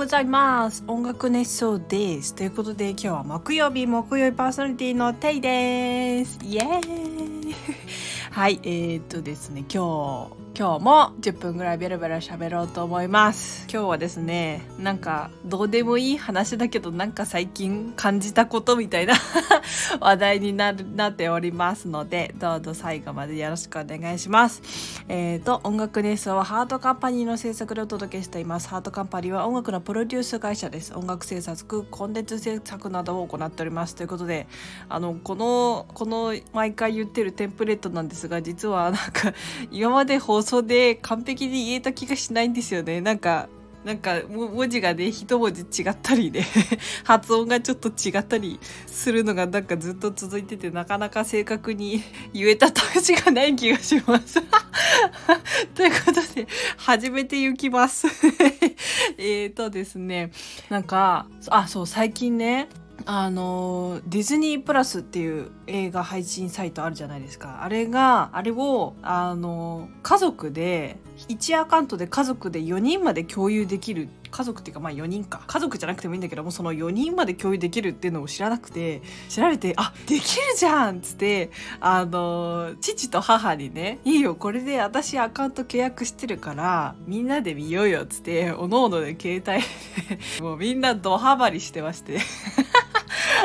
[0.00, 0.82] ございます。
[0.86, 2.34] 音楽熱唱です。
[2.34, 6.38] ということで今日は木曜日木曜日パーソナリティのテイです。
[6.42, 7.54] イエーイ。
[8.32, 13.66] はいえー、っとですね今日今日も10分ぐらいベラベラ喋ろうと思います。
[13.72, 19.14] 今日はですねなんかどうでもいい話だけどなんか最近感じたことみたいな
[20.00, 24.60] 話題になるなっておりますのでどうぞ最後までよろしくお願いします。
[25.08, 28.68] えっ、ー、と音楽熱奏はハートカンパニーの制作でお届けしています。
[28.68, 30.92] ハートカンパニーは音楽のプロデュース会社です。
[30.94, 33.94] 音楽制作コンテンツ制作などを行っております。
[33.94, 34.46] ということで
[34.88, 39.32] あのこのこの毎回言ってるテンプレートなんですが実はなんか
[39.70, 43.00] 今まで放送送で完璧に言えた気がしないんですよね。
[43.00, 43.48] なんか、
[43.84, 46.46] なんか文字がね一文字違ったりね
[47.02, 52.02] 発音がちょっと違ったりするのがなんかずっと続いててなかなか正確に
[52.34, 54.38] 言えた試しがない気がします
[55.74, 56.46] ということで
[56.76, 58.06] 始めていきます
[59.16, 60.30] えっとですね
[60.68, 62.68] なんかあそう最近ね
[63.06, 67.62] あのディズニープラスっていう映画配信サイトあるじゃないですか。
[67.62, 74.08] あれがあれをあの家族で1アカウントで家族で4人まで共有できる。
[74.30, 75.42] 家族っていうかまあ4人か。
[75.46, 92.18] 家族じゃなくてもいいんだけどもその4人まで共有できるっていうのを知らなくて調べてあできるじゃんっつってあの父と母にねいいよこれで私アカウント契約してるからみんなで見ようよっつっておのおので携帯もうみんなドハマりしてまして。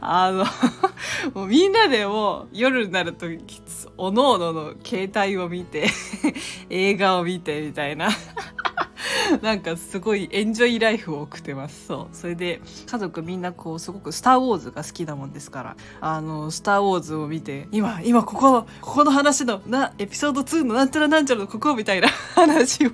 [0.00, 0.44] あの
[1.34, 3.26] もうみんなでも夜になると
[3.96, 5.88] おのおのの携帯を見て
[6.70, 8.08] 映画を見てみたいな
[9.42, 11.86] なんかすごいエンジョイライフを送ってます。
[11.86, 12.16] そう。
[12.16, 22.90] それで家族みんなこうすごくスターウォーズが好きなもんですから、あの、スターウォーズを見て、今、今ここの、ここの話の、な、エピソード2のなんちゃらなんちゃらのここみたいな話を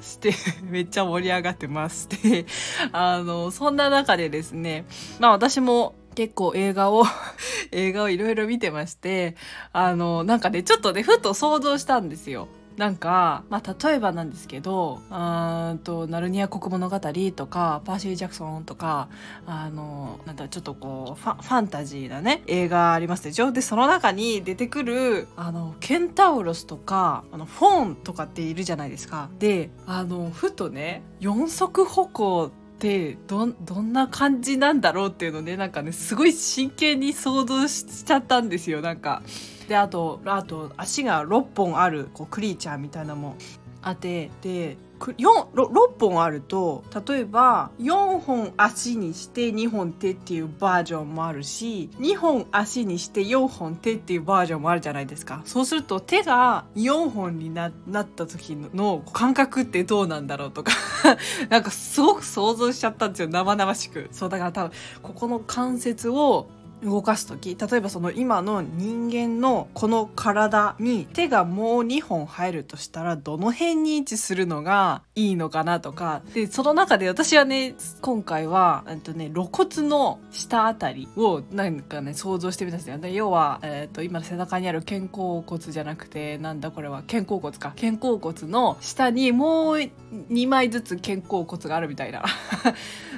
[0.00, 2.08] して、めっちゃ盛り上がってます。
[2.08, 2.46] で、
[2.92, 4.86] あの、そんな中でですね、
[5.18, 7.04] まあ私も結構映画を
[7.72, 9.36] 映画をいろいろ見てまして、
[9.72, 12.48] あの、なんかね、ちょっとね、ふと想像したんですよ。
[12.76, 17.00] なんか、まあ、例えばなんですけど、うんと、ナルニア国物語
[17.36, 19.08] とか、パーシー・ジャクソンとか、
[19.46, 29.28] あの、なんだ、ちょっとこう、ファファンタジーなね、映画ありますでしょで、その中に出てくる、あの、ケンタウロスとか、あの、フォーンとかっているじゃないですか。
[29.38, 32.50] で、あの、ふとね、四足歩行
[32.82, 39.22] ってどんな感じなんだろうっていうのねなんかねすごい真剣に想像しちゃったんですよなんか。
[39.68, 43.36] であとあと足が6本あるこうクリーチャーみたいなのも
[43.80, 44.76] あってで
[45.10, 55.42] 6, 6本あると例えば4本足にして2本手っていうバージョンもあるし2本足にして4本手っていうバージョンもあるじゃないですか。
[55.44, 57.72] そうすると手が4本になっ
[58.06, 60.72] た時の感覚ってどうなんだろうとか。
[61.50, 63.28] なんかすごく想像しちゃったんですよ。
[63.28, 64.08] 生々しく。
[64.12, 66.48] そうだから多分ここの関節を
[66.82, 76.22] 動かす時例えばその今の人間のこの体に手がもう2本入るとしたらどの辺に位置するのがいいのかなとか。
[76.34, 82.98] でその中で私はね今回は、えっとね、露骨の下あたりをなんかね想像してみたんですよ。
[82.98, 87.74] ね要は、えっと今背中にある肩甲骨じゃなくてなんだこれは肩甲骨か。
[87.80, 92.24] 肩甲骨の下にもう2枚ずつ肩甲骨があるみたいな。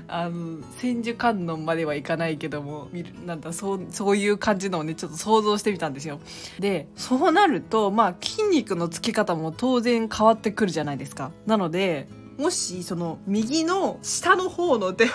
[0.07, 2.89] あの千手観音まではいかないけども
[3.25, 6.21] なんだそうそういう感じのをねちょっと想像してみたんですよ。
[6.59, 11.31] でそうなるとまあ筋肉のつき方も当然変わってくるじゃないですか。
[11.47, 15.09] なのでもしその右の下の方の手を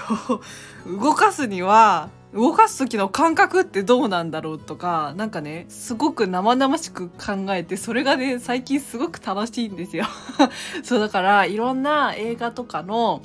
[0.99, 10.05] 動かすには動かす時の感覚ってどうなんだろうとか何かねすごく生々しく考えてそれがね最近すごく楽しいんですよ。
[10.83, 13.21] そうだからいろんな映画とかの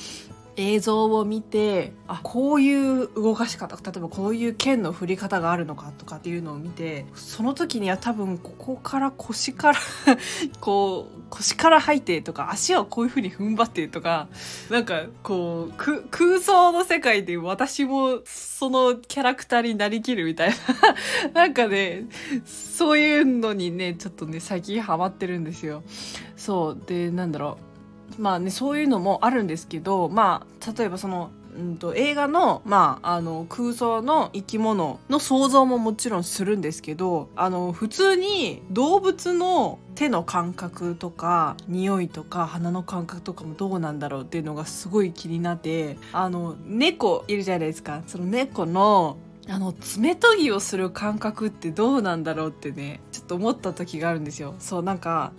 [0.56, 9.78] 映像を見てあこういう動かし方例えばこういう剣の振り方があるのかとかっていうのを見てその時には多分ここから腰から
[10.60, 14.28] こう腰から吐いてとか足はこういう風に踏ん張ってとか
[14.70, 15.72] なんかこう
[16.10, 20.54] 空想の世界で私もそのキャラクターになりきるみたいな。
[21.32, 22.06] なんかね
[22.44, 25.82] そういうのにねちょっとね最近ハマってるんですよ。
[26.36, 26.82] そう。
[26.86, 27.73] でなんだろう。
[28.18, 48.02] まあねそういうのもあるんですけどまあ例えばそのうんと、映画の,、まあ、あの空想の生き物の想像ももちろんするんですけどあの普通に動物の手の感覚とか匂いとか鼻の感覚とかもどうなんだろうっていうのがすごい気になってあの猫いるじゃないですか。
[48.06, 49.16] その猫の
[49.46, 54.54] あの爪研ぎをする感覚ってどうなんだろうってねちょっと思った時があるんですよ。
[54.58, 55.32] そうなんか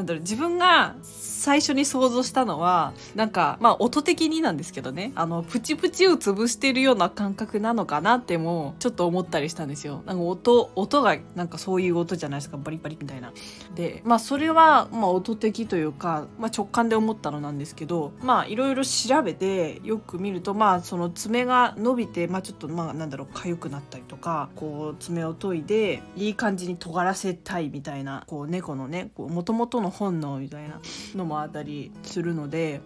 [0.00, 5.12] なんだろう自分が最初に想像したのはなんかまあ音的になんですけどね。
[5.14, 10.02] あのプチプチを潰してるような感覚なのかなってもちょっと思ったりしたんですよ。
[10.06, 12.58] なんか音音がなんかそういう音じゃないですか。
[12.58, 13.32] バリバリみたいな。
[13.74, 30.80] でまあそれはまあ音的というか、まあ、直感で思ったのなんですけどまあいろいろ調べてよく見るとまあその爪が伸びてまあちょっとまあなんだろう痒くなったりとかこう爪を研いでいい感じに尖らせたいみたいなこう猫のねもともとの本能みたいな
[31.14, 32.80] のもあったりするので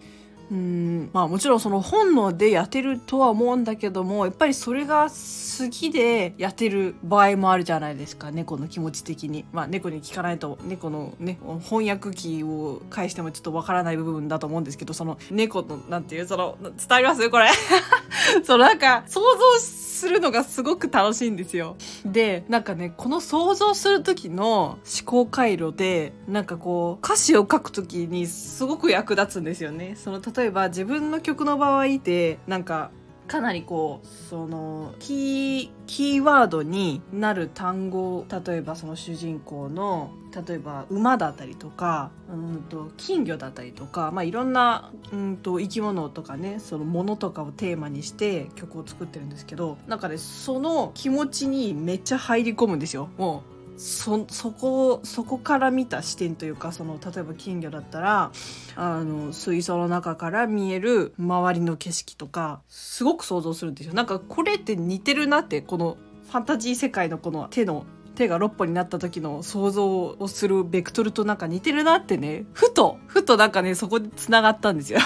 [0.51, 9.43] うんまあもちろんその本能でやってるとは思うんだけどもやっぱりそれが好きでやってる場合もあるじゃないですか猫の気持ち的に。
[9.51, 17.27] まあ猫に聞かないと猫のね翻訳機を返してもちょっとわからない部分だと思うんですけどその猫のなんていうその伝わります？
[17.31, 17.49] これ。
[18.45, 19.59] そのなんか想像
[19.95, 21.77] するのがすごく楽しいんですよ。
[22.05, 29.95] で、なんかね、この想像する時の思考回路で、なんかこう、歌詞を書く時にすごく役立つんですよね。
[29.95, 32.91] その、例えば自分の曲の場合で、なんか、
[33.27, 40.11] かなりこうそのキーキーワードになる単語例えばその主人公の
[40.47, 53.09] 例えば馬だったりとかうんと金魚だったりとか、まあ、いろんなうんと生き物とかねそのものとかをテーマにして曲を作ってるんですけどなんかねその気持ちにめっちゃ入り込むんですよ。
[53.17, 58.31] もうそそこそこから見た視点というかその例えば金魚だったら
[58.75, 63.93] あの水槽の中から見える周りの景色とかすごく想像するんですよ。
[63.93, 67.85] なんかこれって似てるなってこのファンタジー世界のこの手の
[68.15, 74.99] 手が6本になった時の想像をするベクトルとなんか似てるなってねふとふとなんかねそこでつながったんですよ。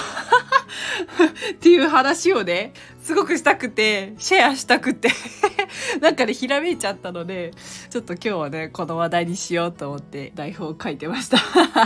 [1.51, 5.10] っていう話をねすごくしたくてシェアしたくて
[6.01, 7.51] なんかねひらめいちゃったので
[7.89, 11.38] ちょっと今日はねこの話題にしようと思って台本を書いてました。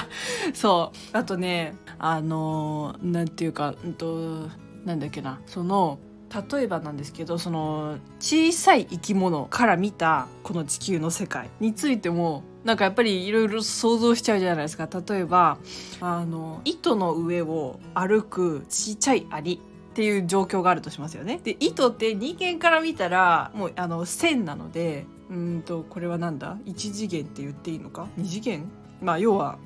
[0.53, 1.18] そう。
[1.18, 4.50] あとねあのなんていうかうんと
[4.86, 5.39] なんだっけな。
[5.45, 6.00] その
[6.51, 14.88] 例えばなんですけどその小さい生き物から見たこの地球の世界についてもなんかやっぱりいろいろ想像しちゃうじゃないですか。
[14.88, 15.57] 例えば
[16.00, 19.59] あの糸の上を歩くちっちゃいアリ
[19.91, 21.39] っていう状況があるとしますよね。
[21.44, 28.71] で糸って人間から見たらもうあの線なのでうんとこれはなんだ？1次元って言っていいのか？2次元？
[29.01, 29.57] まあ要は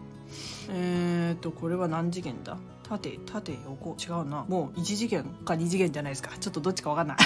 [0.69, 2.57] えっ、とこれは何次元だ？
[2.89, 4.45] 縦縦横違うな。
[4.47, 6.31] もう1次元か2次元じゃないですか。
[6.39, 7.17] ちょっとどっちか分かんない。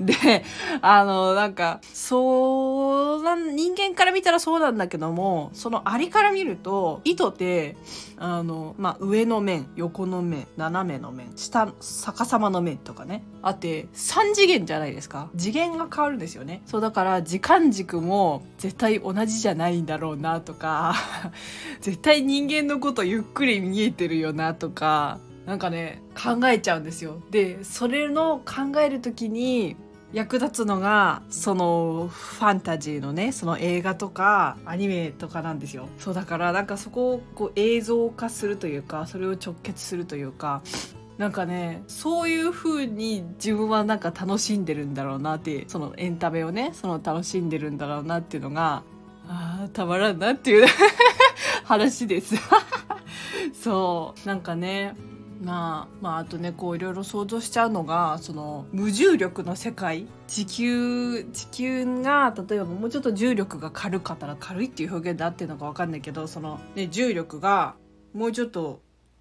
[0.00, 0.44] で
[0.80, 7.76] あのなんかそうな人間から見たらそうなんだけどもそのアリから見ると糸って
[8.16, 15.30] あの、まあ、上の面横の面斜めの面下逆さまの面とかねあって3次元じゃないですか。
[15.36, 16.62] 次元が変わるんですよね。
[16.66, 20.94] そうだから時間軸も絶対同じじゃないんだろうなとか
[21.80, 27.22] 絶対人間のことゆっくり見えてるよなとかなんかね考えちゃうんですよ。
[27.30, 29.76] でそれの考える時に
[30.12, 35.88] 役立つのがそのファンタジーのねその映画とかアニメとかなんですよ。
[35.98, 40.62] そうだからなんかそこをこう映像化するというかそれを直結するというか
[41.18, 48.82] なんかねそういう風に自分はなんか楽しんでるんだろうなってそのエンタメをねその楽しんでるんだろうなっていうのが
[49.28, 50.66] あたまらんなっていう
[51.64, 52.34] 話です。
[53.54, 54.94] そうなんかね
[55.42, 60.06] まあ、まあ、あとねこういろいろ想像しちゃうのがその無重力の世界。
[60.26, 67.76] 地球地球が例えばもうちょっと重力が軽かったら軽いっていう表現で合ってるのか分かんないけどその、ね、重力が
[68.12, 68.80] もうちょっと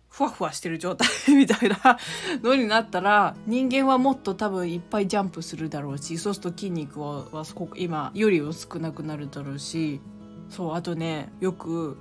[0.09, 1.99] ふわふわしてる状態みたいな
[2.41, 7.27] の になったら人間はもっと多分いっぱいジャンプするだろうしそうすると筋肉は
[7.75, 10.01] 今より少なくなるだろうし。
[10.49, 11.97] そうあとねよく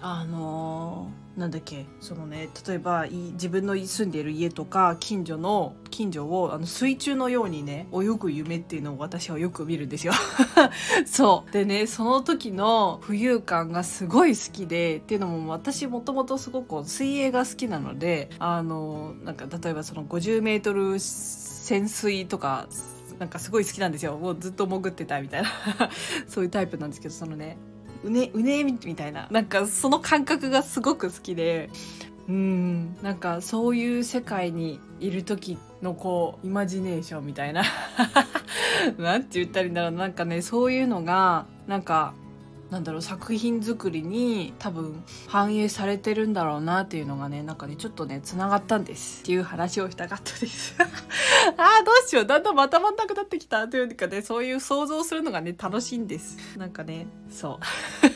[0.00, 10.12] あのー、なんだっけそのね例えば自分の住んでいる家とか近所の近所をあの水中のようにね泳ぐ夢っていうのを私はよく見るんですよ。
[11.06, 11.52] そう。
[11.52, 22.68] でねその時の浮遊感がすごい好きでっていうのも私もともとすごく水泳が好きなのであのなんか例えばその50メートル潜水とか
[23.18, 24.18] なんかすごい好きなんですよ。
[24.18, 25.48] もうずっと潜ってたみたいな。
[26.28, 27.56] そういうタイプなんですけどそのね
[28.06, 29.26] うねうねみたいな。
[29.30, 31.70] なんかその感覚がすごく好きで。
[32.28, 32.96] うん。
[33.02, 37.62] なんかそういう世界にいる時のこうイマジネーションみたいな。
[38.98, 39.90] 何て言ったらいいんだろう。
[39.92, 42.14] なんかねそういうのがなんか
[42.70, 50.74] なんだろう作品作りに多分反映されてるんだろうなっていうのがねなんかねちょっとねつながったんですっていう話をしたかったです。
[50.80, 52.26] あーどうしよう。
[52.26, 56.58] だんだんまたまんなくなってきたというかねそういう想像するのがね楽しいんです。
[56.58, 58.15] なんかねそう。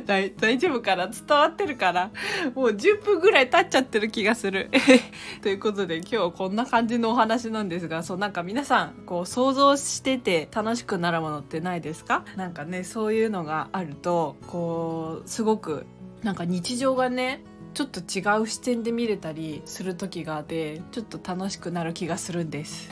[0.06, 1.08] 大大丈夫かな？
[1.08, 2.10] 伝わってるから
[2.54, 4.70] もう10分ぐらい経っちゃってる気がする。
[5.42, 12.24] ということで今日こんな感じのお話なんですがそうなんか皆さんこう想像してて楽しくなるものってないですか？
[12.36, 15.86] なんかねそういうのがあるとこうすごく
[16.22, 17.42] なんか日常がね
[17.74, 22.88] ちょっと違う視点で見れたりする時があってちょっと楽しくなる気がするんです。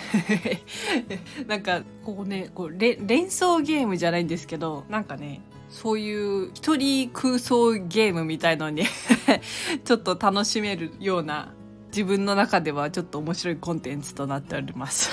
[1.47, 5.40] なんかここねこう連想ゲームじゃないんですけどなんかね
[5.73, 8.85] そういう一人空想ゲームみたいのに
[9.85, 11.55] ちょっと楽しめるような
[11.87, 15.11] 自分の中ではちょっと面白いコンテンツとなっております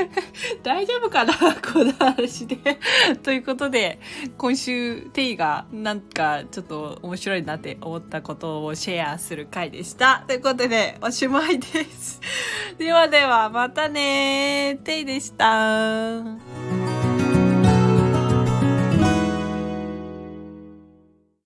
[0.62, 2.56] 大丈夫かなこの話で
[3.22, 4.00] ということで、
[4.36, 10.24] 今週、テイがなんかちょっと面白いなって思ったことをシェアする回でした。
[10.26, 12.20] ということで、おしまいです。
[12.78, 16.95] ではでは、またねテイでした。